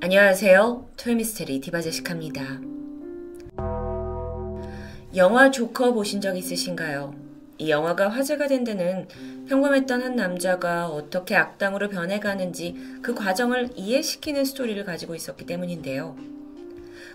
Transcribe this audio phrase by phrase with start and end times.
[0.00, 0.88] 안녕하세요.
[0.96, 2.60] 토요미스테리 디바제시카입니다.
[5.16, 7.14] 영화 조커 보신 적 있으신가요?
[7.58, 9.08] 이 영화가 화제가 된 데는
[9.48, 16.16] 평범했던 한 남자가 어떻게 악당으로 변해가는지 그 과정을 이해시키는 스토리를 가지고 있었기 때문인데요.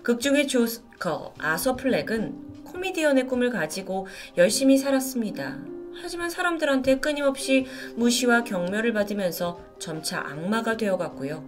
[0.02, 4.06] 극중의 조커 아서 플렉은 코미디언의 꿈을 가지고
[4.36, 5.71] 열심히 살았습니다.
[6.00, 7.66] 하지만 사람들한테 끊임없이
[7.96, 11.44] 무시와 경멸을 받으면서 점차 악마가 되어갔고요.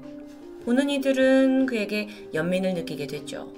[0.65, 3.53] 보는 이들은 그에게 연민을 느끼게 됐죠.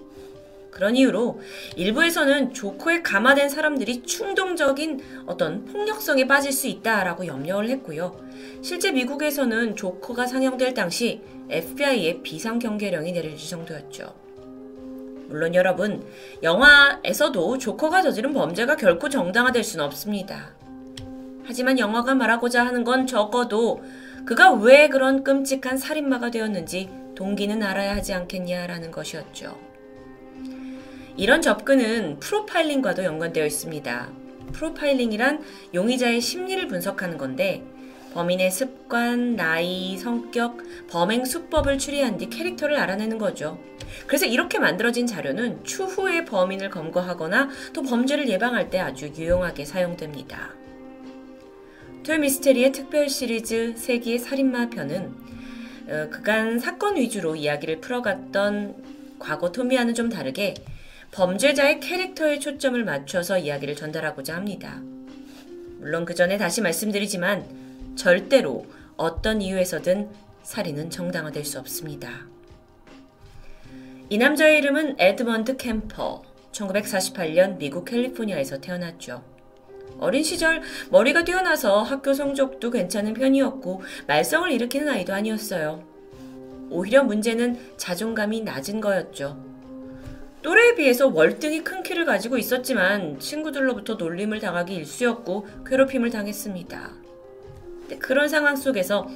[0.70, 1.41] 그런 이유로
[1.77, 8.21] 일부에서는 조커에 감화된 사람들이 충동적인 어떤 폭력성에 빠질 수 있다라고 염려를 했고요.
[8.60, 14.12] 실제 미국에서는 조커가 상영될 당시 FBI의 비상 경계령이 내려질 정도였죠.
[15.29, 16.05] 물론 여러분,
[16.43, 20.55] 영화에서도 조커가 저지른 범죄가 결코 정당화될 수는 없습니다.
[21.46, 23.82] 하지만 영화가 말하고자 하는 건 적어도
[24.24, 29.56] 그가 왜 그런 끔찍한 살인마가 되었는지 동기는 알아야 하지 않겠냐라는 것이었죠.
[31.16, 34.09] 이런 접근은 프로파일링과도 연관되어 있습니다.
[34.52, 35.43] 프로파일링이란
[35.74, 37.65] 용의자의 심리를 분석하는 건데
[38.12, 43.59] 범인의 습관, 나이, 성격, 범행 수법을 추리한 뒤 캐릭터를 알아내는 거죠.
[44.06, 50.54] 그래서 이렇게 만들어진 자료는 추후에 범인을 검거하거나 또 범죄를 예방할 때 아주 유용하게 사용됩니다.
[52.07, 55.12] 토요미스테리의 특별 시리즈 세기의 살인마 편은
[55.88, 60.54] 어, 그간 사건 위주로 이야기를 풀어갔던 과거 토미와는 좀 다르게
[61.10, 64.81] 범죄자의 캐릭터에 초점을 맞춰서 이야기를 전달하고자 합니다.
[65.81, 68.66] 물론 그 전에 다시 말씀드리지만 절대로
[68.97, 70.09] 어떤 이유에서든
[70.44, 72.27] 살인은 정당화될 수 없습니다.
[74.10, 76.22] 이 남자의 이름은 에드먼드 캠퍼.
[76.53, 79.35] 1948년 미국 캘리포니아에서 태어났죠.
[79.99, 85.83] 어린 시절 머리가 뛰어나서 학교 성적도 괜찮은 편이었고 말썽을 일으키는 아이도 아니었어요.
[86.71, 89.43] 오히려 문제는 자존감이 낮은 거였죠.
[90.43, 96.93] 또래에 비해서 월등히 큰 키를 가지고 있었지만 친구들로부터 놀림을 당하기 일쑤였고 괴롭힘을 당했습니다.
[97.99, 99.09] 그런 상황 속에서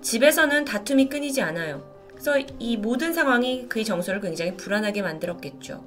[0.00, 1.82] 집에서는 다툼이 끊이지 않아요.
[2.10, 5.84] 그래서 이 모든 상황이 그의 정서를 굉장히 불안하게 만들었겠죠.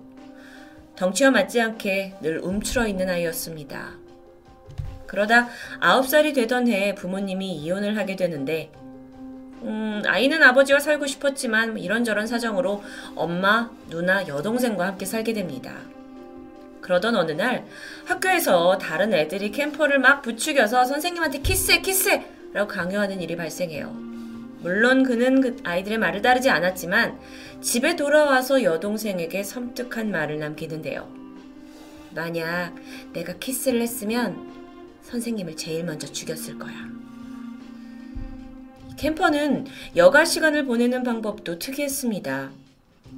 [0.96, 4.01] 덩치와 맞지 않게 늘 움츠러 있는 아이였습니다.
[5.12, 5.50] 그러다
[5.82, 8.72] 9살이 되던 해에 부모님이 이혼을 하게 되는데
[9.64, 12.82] 음, 아이는 아버지와 살고 싶었지만 이런저런 사정으로
[13.14, 15.76] 엄마, 누나, 여동생과 함께 살게 됩니다.
[16.80, 17.66] 그러던 어느 날
[18.06, 22.26] 학교에서 다른 애들이 캠퍼를 막 부추겨서 선생님한테 키스해, 키스해!
[22.54, 23.90] 라고 강요하는 일이 발생해요.
[24.62, 27.20] 물론 그는 그 아이들의 말을 따르지 않았지만
[27.60, 31.12] 집에 돌아와서 여동생에게 섬뜩한 말을 남기는데요.
[32.16, 32.74] 만약
[33.12, 34.61] 내가 키스를 했으면
[35.04, 36.90] 선생님을 제일 먼저 죽였을 거야.
[38.98, 42.52] 캠퍼는 여가 시간을 보내는 방법도 특이했습니다.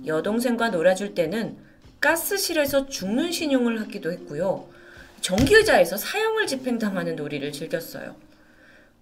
[0.06, 1.58] 여동생과 놀아줄 때는
[2.00, 4.68] 가스실에서 죽는 신용을 하기도 했고요.
[5.22, 8.16] 전기의자에서 사형을 집행당하는 놀이를 즐겼어요.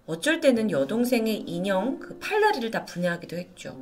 [0.06, 3.76] 어쩔 때는 여동생의 인형, 그 팔다리를 다 분해하기도 했죠.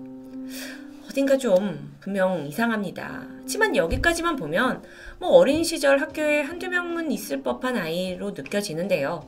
[1.10, 3.26] 어딘가 좀 분명 이상합니다.
[3.42, 4.80] 하지만 여기까지만 보면
[5.18, 9.26] 뭐 어린 시절 학교에 한두 명은 있을 법한 아이로 느껴지는데요.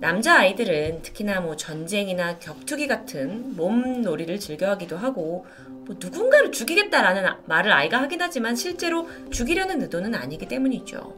[0.00, 8.02] 남자 아이들은 특히나 뭐 전쟁이나 격투기 같은 몸놀이를 즐겨하기도 하고 뭐 누군가를 죽이겠다라는 말을 아이가
[8.02, 11.14] 하긴 하지만 실제로 죽이려는 의도는 아니기 때문이죠.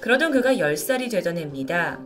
[0.00, 2.00] 그러던 그가 10살이 되던 해입니다.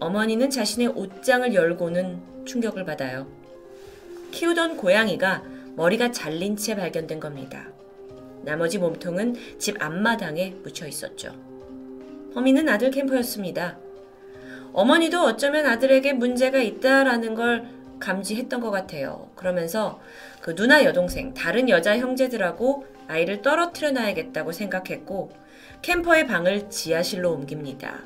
[0.00, 3.26] 어머니는 자신의 옷장을 열고는 충격을 받아요.
[4.30, 7.68] 키우던 고양이가 머리가 잘린 채 발견된 겁니다.
[8.42, 11.32] 나머지 몸통은 집 앞마당에 묻혀 있었죠.
[12.34, 13.78] 범인은 아들 캠퍼였습니다.
[14.72, 17.68] 어머니도 어쩌면 아들에게 문제가 있다라는 걸
[18.00, 19.30] 감지했던 것 같아요.
[19.36, 20.00] 그러면서
[20.40, 25.30] 그 누나 여동생, 다른 여자 형제들하고 아이를 떨어뜨려 놔야겠다고 생각했고
[25.82, 28.00] 캠퍼의 방을 지하실로 옮깁니다.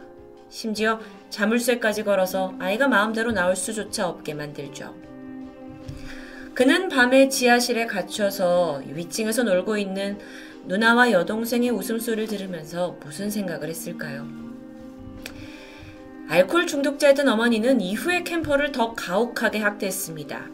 [0.50, 1.00] 심지어
[1.31, 5.12] 자물쇠까지 걸어서 아이가 마음대로 나올 수조차 없게 만들죠.
[6.55, 10.19] 그는 밤에 지하실에 갇혀서 위층에서 놀고 있는
[10.67, 14.29] 누나와 여동생의 웃음소리를 들으면서 무슨 생각을 했을까요?
[16.29, 20.49] 알코올 중독자였던 어머니는 이후에 캠퍼를 더 가혹하게 학대했습니다.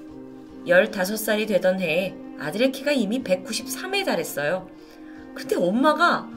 [0.67, 4.71] 15살이 되던 해에 아들의 키가 이미 193에 달했어요.
[5.35, 6.29] 근데 엄마가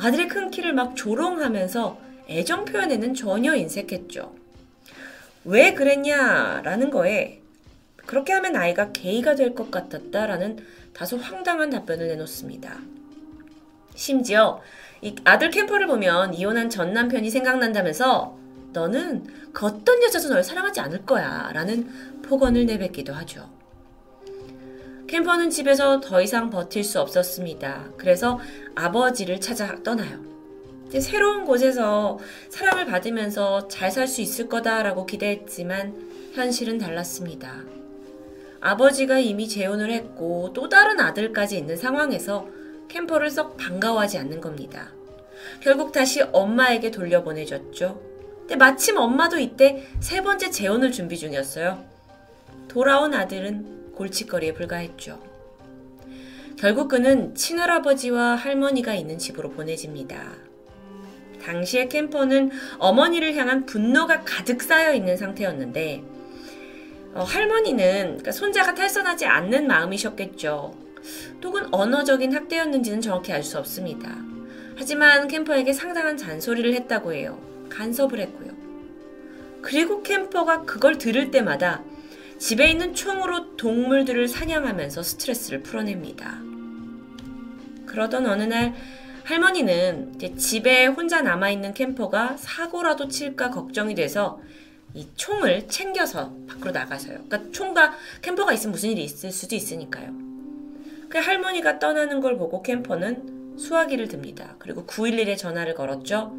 [0.00, 1.98] 아들의 큰 키를 막 조롱하면서
[2.30, 4.34] 애정 표현에는 전혀 인색했죠.
[5.44, 7.41] 왜 그랬냐라는 거에
[8.12, 10.58] 그렇게 하면 아이가 게이가 될 것 같았다라는
[10.92, 12.78] 다소 황당한 답변을 내놓습니다.
[13.94, 14.60] 심지어
[15.00, 18.36] 이 아들 캠퍼를 보면 이혼한 전 남편이 생각난다면서
[18.74, 19.24] 너는
[19.54, 21.50] 그 어떤 여자도 널 사랑하지 않을 거야.
[21.54, 21.88] 라는
[22.22, 23.48] 폭언을 내뱉기도 하죠.
[25.08, 27.92] 캠퍼는 집에서 더 이상 버틸 수 없었습니다.
[27.96, 28.38] 그래서
[28.74, 30.20] 아버지를 찾아 떠나요.
[31.00, 32.18] 새로운 곳에서
[32.50, 37.81] 사랑을 받으면서 잘 살 수 있을 거다라고 기대했지만 현실은 달랐습니다.
[38.62, 42.46] 아버지가 이미 재혼을 했고 또 다른 아들까지 있는 상황에서
[42.88, 44.92] 캠퍼를 썩 반가워하지 않는 겁니다.
[45.60, 48.00] 결국 다시 엄마에게 돌려보내줬죠.
[48.38, 51.84] 근데 마침 엄마도 이때 세 번째 재혼을 준비 중이었어요.
[52.68, 55.20] 돌아온 아들은 골칫거리에 불과했죠.
[56.56, 60.34] 결국 그는 친할아버지와 할머니가 있는 집으로 보내집니다.
[61.42, 66.04] 당시의 캠퍼는 어머니를 향한 분노가 가득 쌓여 있는 상태였는데
[67.14, 70.74] 어, 할머니는 그러니까 손자가 탈선하지 않는 마음이셨겠죠.
[71.44, 74.16] 혹은 언어적인 학대였는지는 정확히 알 수 없습니다.
[74.76, 77.38] 하지만 캠퍼에게 상당한 잔소리를 했다고 해요.
[77.68, 78.52] 간섭을 했고요.
[79.60, 81.82] 그리고 캠퍼가 그걸 들을 때마다
[82.38, 86.40] 집에 있는 총으로 동물들을 사냥하면서 스트레스를 풀어냅니다.
[87.86, 88.74] 그러던 어느 날
[89.24, 94.40] 할머니는 집에 혼자 남아있는 캠퍼가 사고라도 칠까 걱정이 돼서
[94.94, 97.24] 이 총을 챙겨서 밖으로 나가서요.
[97.28, 100.10] 그러니까 총과 캠퍼가 있으면 무슨 일이 있을 수도 있으니까요.
[101.08, 104.54] 그 할머니가 떠나는 걸 보고 캠퍼는 수화기를 듭니다.
[104.58, 106.34] 그리고 911에 전화를 걸었죠.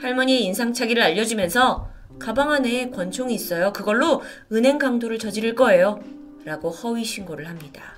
[0.00, 3.72] 할머니의 인상착의를 알려주면서 가방 안에 권총이 있어요.
[3.72, 4.22] 그걸로
[4.52, 6.02] 은행 강도를 저지를 거예요.
[6.44, 7.94] 라고 허위 신고를 합니다.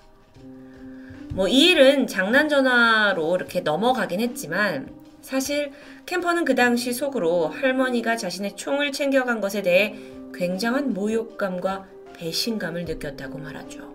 [1.32, 4.88] 뭐 이 일은 장난 전화로 이렇게 넘어가긴 했지만
[5.26, 5.72] 사실
[6.06, 9.96] 캠퍼는 그 당시 속으로 할머니가 자신의 총을 챙겨간 것에 대해
[10.32, 11.84] 굉장한 모욕감과
[12.14, 13.92] 배신감을 느꼈다고 말하죠.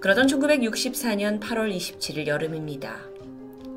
[0.00, 2.96] 그러던 1964년 8월 27일 여름입니다.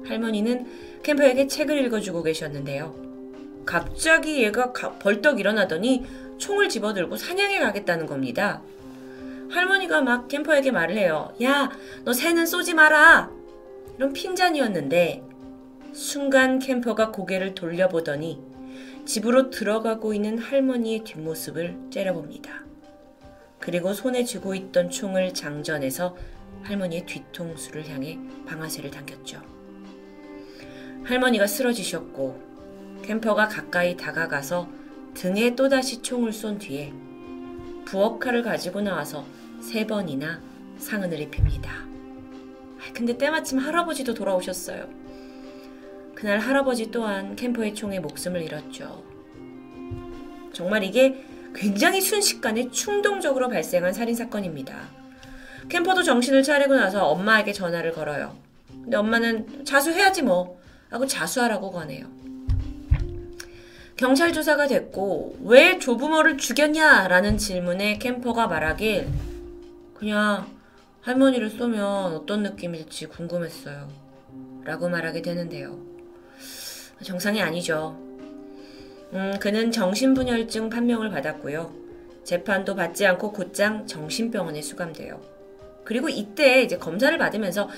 [0.07, 0.65] 할머니는
[1.03, 2.95] 캠퍼에게 책을 읽어주고 계셨는데요.
[3.63, 6.07] 갑자기 얘가 벌떡 일어나더니
[6.39, 8.63] 총을 집어들고 사냥에 가겠다는 겁니다.
[9.51, 11.35] 할머니가 막 캠퍼에게 말을 해요.
[11.43, 11.69] 야,
[12.03, 13.29] 너 새는 쏘지 마라!
[13.99, 15.29] 이런 핀잔이었는데
[15.93, 18.41] 순간 캠퍼가 고개를 돌려보더니
[19.05, 22.63] 집으로 들어가고 있는 할머니의 뒷모습을 째려봅니다.
[23.59, 26.15] 그리고 손에 쥐고 있던 총을 장전해서
[26.63, 29.41] 할머니의 뒤통수를 향해 방아쇠를 당겼죠.
[31.03, 32.39] 할머니가 쓰러지셨고
[33.03, 34.69] 캠퍼가 가까이 다가가서
[35.13, 36.93] 등에 또다시 총을 쏜 뒤에
[37.85, 39.25] 부엌칼을 가지고 나와서
[39.59, 40.41] 세 번이나
[40.77, 41.85] 상흔을 입힙니다.
[42.93, 45.00] 근데 때마침 할아버지도 돌아오셨어요.
[46.21, 49.03] 그날 할아버지 또한 캠퍼의 총에 목숨을 잃었죠.
[50.53, 51.25] 정말 이게
[51.55, 54.87] 굉장히 순식간에 충동적으로 발생한 살인사건입니다.
[55.67, 58.37] 캠퍼도 정신을 차리고 나서 엄마에게 전화를 걸어요.
[58.69, 62.05] 근데 엄마는 자수해야지 뭐 하고 자수하라고 권해요.
[63.95, 69.07] 경찰 조사가 됐고 왜 조부모를 죽였냐라는 질문에 캠퍼가 말하길
[69.95, 70.45] 그냥
[71.01, 73.89] 할머니를 쏘면 어떤 느낌일지 궁금했어요.
[74.63, 75.90] 라고 말하게 되는데요.
[77.03, 77.97] 정상이 아니죠.
[79.13, 81.73] 음, 그는 정신분열증 판명을 받았고요.
[82.23, 85.21] 재판도 받지 않고 곧장 정신병원에 수감돼요.
[85.83, 87.69] 그리고 이때 이제 검사를 받으면서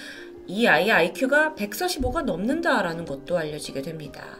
[0.45, 4.37] 이 아이의 IQ가 145가 넘는다라는 것도 알려지게 됩니다.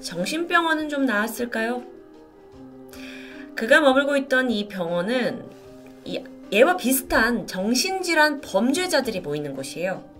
[0.00, 1.84] 정신병원은 좀 나았을까요?
[3.54, 5.44] 그가 머물고 있던 이 병원은
[6.04, 6.22] 이
[6.52, 10.11] 얘와 비슷한 정신질환 범죄자들이 모이는 곳이에요.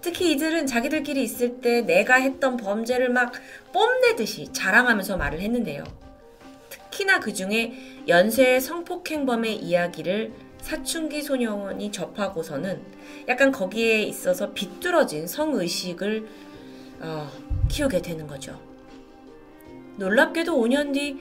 [0.00, 3.32] 특히 이들은 자기들끼리 있을 때 내가 했던 범죄를 막
[3.72, 5.84] 뽐내듯이 자랑하면서 말을 했는데요.
[6.70, 7.72] 특히나 그 중에
[8.06, 12.82] 연쇄 성폭행범의 이야기를 사춘기 소년이 접하고서는
[13.28, 16.26] 약간 거기에 있어서 비뚤어진 성의식을
[17.00, 17.30] 어,
[17.68, 18.60] 키우게 되는 거죠.
[19.96, 21.20] 놀랍게도 5년 뒤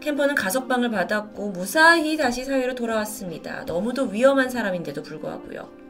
[0.00, 3.64] 캠퍼는 가석방을 받았고 무사히 다시 사회로 돌아왔습니다.
[3.64, 5.83] 너무도 위험한 사람인데도 불구하고요.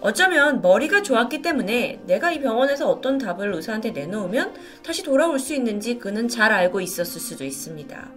[0.00, 5.98] 어쩌면 머리가 좋았기 때문에 내가 이 병원에서 어떤 답을 의사한테 내놓으면 다시 돌아올 수 있는지
[5.98, 8.08] 그는 잘 알고 있었을 수도 있습니다.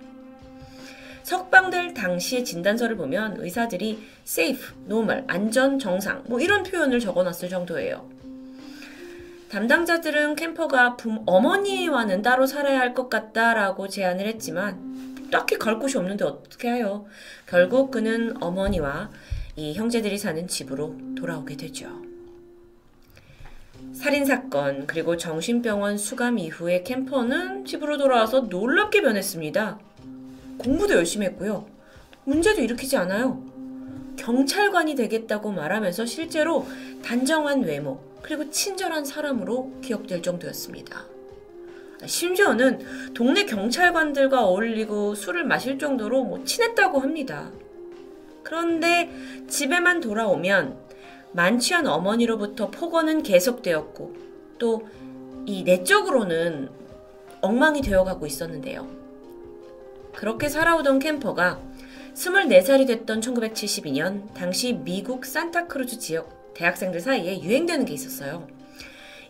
[1.23, 8.09] 석방될 당시의 진단서를 보면 의사들이 safe, normal, 안전, 정상 뭐 이런 표현을 적어놨을 정도예요.
[9.49, 16.25] 담당자들은 캠퍼가 부, 어머니와는 따로 살아야 할 것 같다라고 제안을 했지만 딱히 갈 곳이 없는데
[16.25, 17.05] 어떻게 해요?
[17.45, 19.09] 결국 그는 어머니와
[19.59, 21.89] 이 형제들이 사는 집으로 돌아오게 되죠.
[23.91, 29.79] 살인사건 그리고 정신병원 수감 이후에 캠퍼는 집으로 돌아와서 놀랍게 변했습니다.
[30.59, 31.65] 공부도 열심히 했고요.
[32.23, 33.43] 문제도 일으키지 않아요.
[34.17, 36.67] 경찰관이 되겠다고 말하면서 실제로
[37.03, 41.03] 단정한 외모 그리고 친절한 사람으로 기억될 정도였습니다.
[42.05, 47.51] 심지어는 동네 경찰관들과 어울리고 술을 마실 정도로 뭐 친했다고 합니다.
[48.47, 49.11] 그런데
[49.47, 50.77] 집에만 돌아오면
[51.33, 54.15] 만취한 어머니로부터 폭언은 계속되었고
[54.57, 55.07] 또
[55.47, 56.69] 이 내적으로는
[57.39, 58.85] 엉망이 되어가고 있었는데요.
[60.13, 61.61] 그렇게 살아오던 캠퍼가
[62.13, 68.45] 24살이 됐던 1972년 당시 미국 산타크루즈 지역 대학생들 사이에 유행되는 게 있었어요.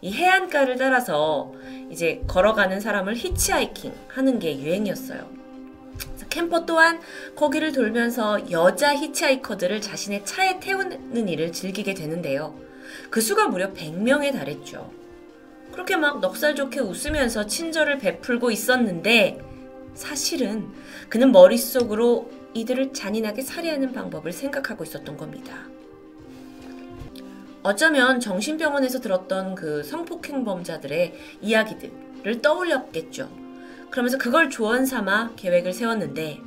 [0.02, 1.54] 이 해안가를 따라서
[1.92, 5.37] 이제 걸어가는 사람을 히치하이킹 하는 게 유행이었어요.
[6.30, 7.00] 캠퍼 또한
[7.36, 12.56] 거기를 돌면서 여자 히치하이커들을 자신의 차에 태우는 일을 즐기게 되는데요.
[13.10, 14.92] 그 수가 무려 100명에 달했죠.
[15.72, 19.40] 그렇게 막 넉살 좋게 웃으면서 친절을 베풀고 있었는데
[19.94, 20.68] 사실은
[21.10, 25.68] 그는 머릿속으로 이들을 잔인하게 살해하는 방법을 생각하고 있었던 겁니다.
[27.64, 33.47] 어쩌면 정신병원에서 들었던 그 성폭행범자들의 이야기들을 떠올렸겠죠.
[33.90, 36.40] 그러면서 그걸 조언 삼아 계획을 세웠는데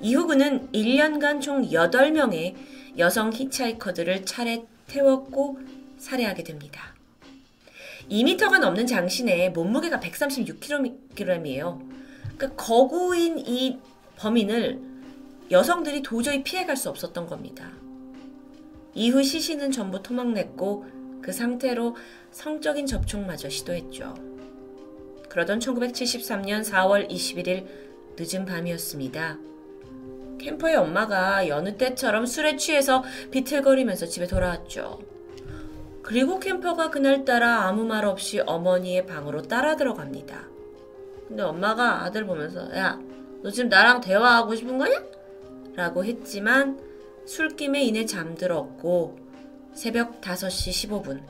[0.00, 2.54] 이후 그는 1년간 총 8명의
[2.98, 5.58] 여성 히치하이커들을 차례 태웠고
[5.98, 6.94] 살해하게 됩니다.
[8.10, 11.86] 2m가 넘는 장신에 몸무게가 136kg이에요.
[12.36, 13.78] 그러니까 거구인 이
[14.16, 14.80] 범인을
[15.50, 17.70] 여성들이 도저히 피해갈 수 없었던 겁니다.
[18.94, 20.86] 이후 시신은 전부 토막냈고
[21.22, 21.96] 그 상태로
[22.30, 24.27] 성적인 접촉마저 시도했죠.
[25.28, 27.66] 그러던 1973년 4월 21일
[28.18, 29.38] 늦은 밤이었습니다.
[30.38, 35.00] 캠퍼의 엄마가 여느 때처럼 술에 취해서 비틀거리면서 집에 돌아왔죠.
[36.02, 40.48] 그리고 캠퍼가 그날따라 아무 말 없이 어머니의 방으로 따라 들어갑니다.
[41.26, 42.98] 근데 엄마가 아들 보면서 야,
[43.42, 45.04] 너 지금 나랑 대화하고 싶은 거냐?
[45.74, 46.80] 라고 했지만
[47.26, 49.18] 술김에 인해 잠들었고
[49.74, 51.20] 새벽 5시 15분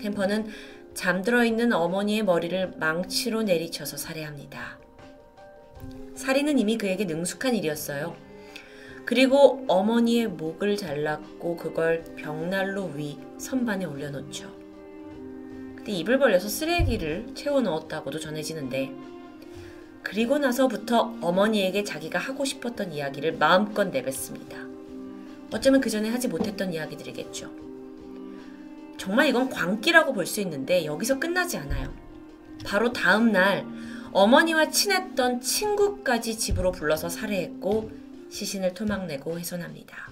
[0.00, 0.46] 캠퍼는
[0.94, 4.78] 잠들어 있는 어머니의 머리를 망치로 내리쳐서 살해합니다.
[6.14, 8.16] 살인은 이미 그에게 능숙한 일이었어요.
[9.04, 14.50] 그리고 어머니의 목을 잘랐고 그걸 벽난로 위 선반에 올려놓죠.
[15.76, 18.92] 그때 입을 벌려서 쓰레기를 채워 넣었다고도 전해지는데
[20.02, 24.56] 그리고 나서부터 어머니에게 자기가 하고 싶었던 이야기를 마음껏 내뱉습니다.
[25.52, 27.73] 어쩌면 그 전에 하지 못했던 이야기들이겠죠.
[28.96, 31.92] 정말 이건 광기라고 볼 수 있는데 여기서 끝나지 않아요.
[32.64, 33.66] 바로 다음 날
[34.12, 37.90] 어머니와 친했던 친구까지 집으로 불러서 살해했고
[38.30, 40.10] 시신을 토막내고 훼손합니다.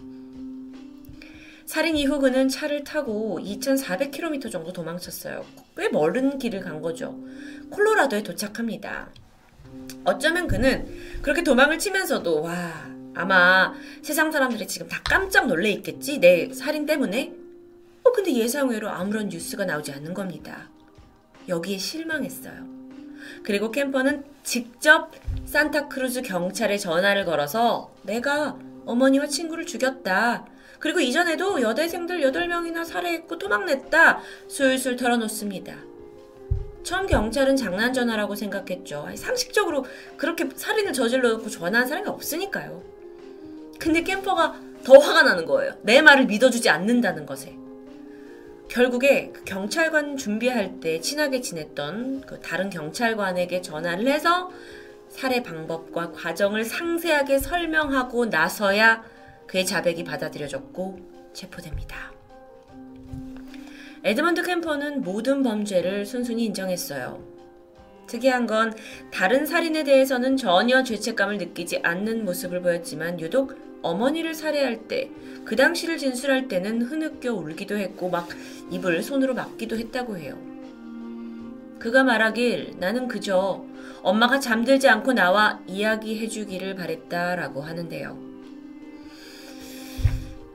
[1.64, 5.44] 살인 이후 그는 차를 타고 2,400km 정도 도망쳤어요.
[5.76, 7.18] 꽤 멀은 길을 간 거죠.
[7.70, 9.08] 콜로라도에 도착합니다.
[10.04, 10.86] 어쩌면 그는
[11.22, 13.72] 그렇게 도망을 치면서도 와 아마
[14.02, 17.32] 세상 사람들이 지금 다 깜짝 놀래 있겠지 내 살인 때문에
[18.04, 20.68] 어 근데 예상외로 아무런 뉴스가 나오지 않는 겁니다.
[21.49, 22.66] 여기에 실망했어요.
[23.42, 25.11] 그리고 캠퍼는 직접
[25.44, 30.47] 산타크루즈 경찰에 전화를 걸어서 내가 어머니와 친구를 죽였다.
[30.80, 34.21] 그리고 이전에도 여대생들 8명이나 살해했고 토막냈다.
[34.49, 35.76] 술술 털어놓습니다.
[36.82, 39.09] 처음 경찰은 장난 전화라고 생각했죠.
[39.14, 39.85] 상식적으로
[40.16, 42.82] 그렇게 살인을 저질러 놓고 전화한 사람이 없으니까요.
[43.78, 45.75] 근데 캠퍼가 더 화가 나는 거예요.
[45.82, 47.62] 내 말을 믿어주지 않는다는 것에.
[48.72, 54.50] 결국에 그 경찰관 준비할 때 친하게 지냈던 그 다른 경찰관에게 전화를 해서
[55.10, 59.04] 살해 방법과 과정을 상세하게 설명하고 나서야
[59.46, 60.98] 그의 자백이 받아들여졌고
[61.34, 62.12] 체포됩니다.
[64.04, 67.22] 에드먼드 캠퍼는 모든 범죄를 순순히 인정했어요.
[68.06, 68.74] 특이한 건
[69.12, 75.10] 다른 살인에 대해서는 전혀 죄책감을 느끼지 않는 모습을 보였지만 유독 어머니를 살해할 때,
[75.44, 78.28] 그 당시를 진술할 때는 흐느껴 울기도 했고 막
[78.70, 80.38] 입을 손으로 막기도 했다고 해요.
[81.78, 83.64] 그가 말하길 나는 그저
[84.02, 88.32] 엄마가 잠들지 않고 나와 이야기해 주기를 바랬다라고 하는데요.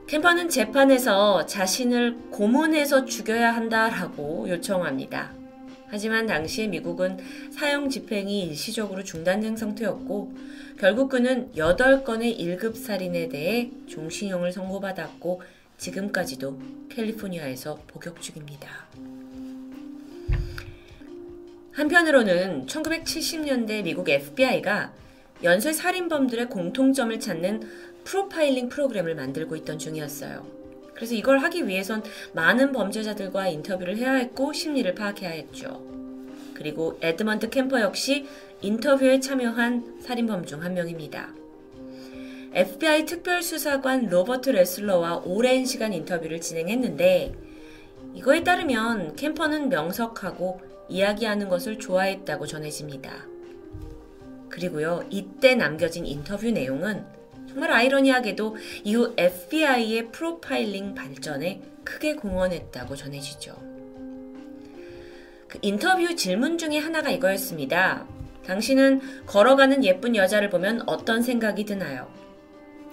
[0.06, 5.34] 캠퍼는 재판에서 자신을 고문해서 죽여야 한다라고 요청합니다.
[5.90, 7.18] 하지만 당시에 미국은
[7.50, 10.34] 사형 집행이 일시적으로 중단된 상태였고
[10.78, 15.42] 결국 그는 8건의 1급 살인에 대해 종신형을 선고받았고
[15.78, 18.86] 지금까지도 캘리포니아에서 복역 중입니다.
[21.72, 24.92] 한편으로는 1970년대 미국 FBI가
[25.44, 27.62] 연쇄 살인범들의 공통점을 찾는
[28.02, 30.57] 프로파일링 프로그램을 만들고 있던 중이었어요.
[30.98, 32.02] 그래서 이걸 하기 위해선
[32.32, 35.80] 많은 범죄자들과 인터뷰를 해야 했고 심리를 파악해야 했죠.
[36.54, 38.26] 그리고 에드먼드 캠퍼 역시
[38.62, 41.32] 인터뷰에 참여한 살인범 중 한 명입니다.
[42.52, 47.32] FBI 특별수사관 로버트 레슬러와 오랜 시간 인터뷰를 진행했는데
[48.14, 53.28] 이거에 따르면 캠퍼는 명석하고 이야기하는 것을 좋아했다고 전해집니다.
[54.48, 57.04] 그리고요, 이때 남겨진 인터뷰 내용은
[57.48, 63.56] 정말 아이러니하게도 이후 FBI의 프로파일링 발전에 크게 공헌했다고 전해지죠.
[65.48, 68.06] 그 인터뷰 질문 중에 하나가 이거였습니다.
[68.46, 72.12] 당신은 걸어가는 예쁜 여자를 보면 어떤 생각이 드나요?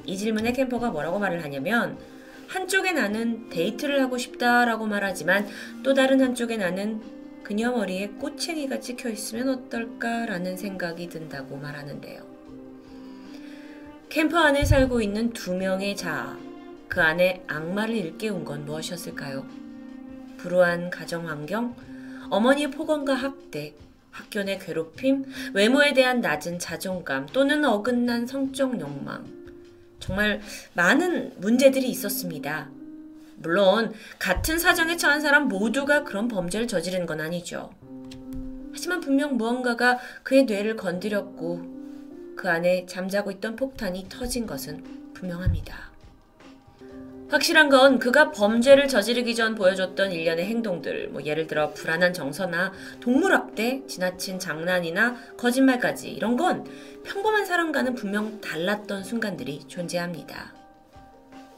[0.06, 1.98] 이 질문에 캠퍼가 뭐라고 말을 하냐면
[2.48, 5.48] 한쪽에 나는 데이트를 하고 싶다라고 말하지만
[5.84, 7.02] 또 다른 한쪽에 나는
[7.44, 12.35] 그녀 머리에 꽃챙이가 찍혀 있으면 어떨까라는 생각이 든다고 말하는데요.
[14.10, 16.38] 캠퍼 안에 살고 있는 두 명의 자아,
[16.88, 19.46] 그 안에 악마를 일깨운 건 무엇이었을까요?
[20.38, 21.76] 불우한 가정 환경,
[22.30, 23.74] 어머니의 폭언과 학대,
[24.12, 29.26] 학교 내 괴롭힘, 외모에 대한 낮은 자존감 또는 어긋난 성적 욕망.
[30.00, 30.40] 정말
[30.74, 32.70] 많은 문제들이 있었습니다.
[33.38, 37.72] 물론 같은 사정에 처한 사람 모두가 그런 범죄를 저지른 건 아니죠.
[38.72, 41.75] 하지만 분명 무언가가 그의 뇌를 건드렸고
[42.36, 45.96] 그 안에 잠자고 있던 폭탄이 터진 것은 분명합니다.
[47.28, 53.88] 확실한 건 그가 범죄를 저지르기 전 보여줬던 일련의 행동들, 뭐 예를 들어 불안한 정서나 동물학대,
[53.88, 56.66] 지나친 장난이나 거짓말까지 이런 건
[57.04, 60.54] 평범한 사람과는 분명 달랐던 순간들이 존재합니다.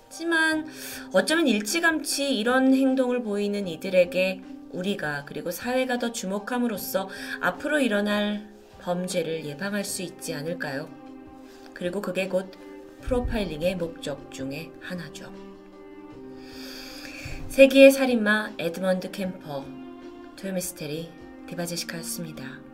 [0.05, 0.65] 하지만
[1.11, 4.41] 어쩌면 일찌감치 이런 행동을 보이는 이들에게
[4.71, 7.09] 우리가 그리고 사회가 더 주목함으로써
[7.41, 8.56] 앞으로 일어날
[8.87, 10.87] 범죄를 예방할 수 있지 않을까요?
[11.73, 12.49] 그리고 그게 곧
[13.01, 15.29] 프로파일링의 목적 중의 하나죠.
[17.49, 19.65] 세기의 살인마 에드먼드 캠퍼
[20.37, 21.09] 토요미스테리
[21.47, 22.66] 디바제시카였습니다.